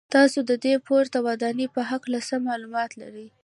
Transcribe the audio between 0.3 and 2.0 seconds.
د دې پورته ودانۍ په